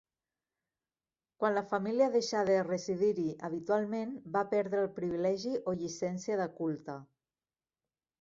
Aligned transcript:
Quan 1.41 1.57
la 1.57 1.61
família 1.73 2.07
deixà 2.15 2.39
de 2.47 2.55
residir-hi 2.67 3.25
habitualment 3.49 4.15
va 4.37 4.43
perdre 4.55 4.81
el 4.85 4.89
privilegi 4.95 5.53
o 5.73 5.75
llicència 5.83 6.39
de 6.41 6.49
culte. 6.63 6.97